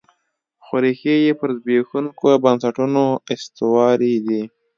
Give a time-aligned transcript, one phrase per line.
[0.63, 3.03] خو ریښې یې پر زبېښونکو بنسټونو
[3.33, 4.41] استوارې دي.